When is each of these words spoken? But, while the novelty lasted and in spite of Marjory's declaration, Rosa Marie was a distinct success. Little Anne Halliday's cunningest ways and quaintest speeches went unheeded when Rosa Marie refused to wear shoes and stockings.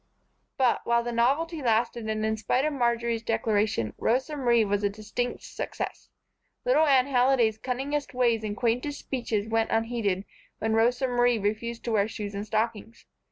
But, 0.57 0.81
while 0.83 1.03
the 1.03 1.11
novelty 1.11 1.61
lasted 1.61 2.09
and 2.09 2.25
in 2.25 2.35
spite 2.35 2.65
of 2.65 2.73
Marjory's 2.73 3.21
declaration, 3.21 3.93
Rosa 3.99 4.35
Marie 4.35 4.65
was 4.65 4.83
a 4.83 4.89
distinct 4.89 5.43
success. 5.43 6.09
Little 6.65 6.87
Anne 6.87 7.05
Halliday's 7.05 7.59
cunningest 7.59 8.11
ways 8.15 8.43
and 8.43 8.57
quaintest 8.57 8.97
speeches 8.97 9.47
went 9.47 9.69
unheeded 9.69 10.25
when 10.57 10.73
Rosa 10.73 11.05
Marie 11.07 11.37
refused 11.37 11.83
to 11.83 11.91
wear 11.91 12.07
shoes 12.07 12.33
and 12.33 12.47
stockings. 12.47 13.05